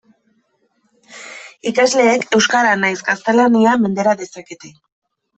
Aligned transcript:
Ikasleek 1.71 2.33
euskara 2.37 2.71
nahiz 2.85 3.01
gaztelania 3.09 3.75
mendera 3.83 4.15
dezakete. 4.23 4.73